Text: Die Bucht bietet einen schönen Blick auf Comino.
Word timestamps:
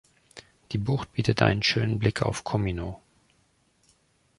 Die 0.71 0.79
Bucht 0.79 1.11
bietet 1.13 1.43
einen 1.43 1.61
schönen 1.61 1.99
Blick 1.99 2.23
auf 2.23 2.43
Comino. 2.43 2.99